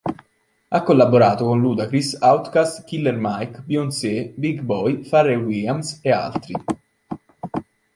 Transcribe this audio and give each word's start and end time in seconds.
Ha 0.69 0.81
collaborato 0.81 1.45
con 1.45 1.59
Ludacris, 1.61 2.17
OutKast, 2.19 2.85
Killer 2.85 3.15
Mike, 3.19 3.61
Beyoncé, 3.63 4.33
Big 4.35 4.61
Boi, 4.61 5.03
Pharrell 5.07 5.43
Williams 5.45 5.99
e 6.01 6.11
altri. 6.11 6.55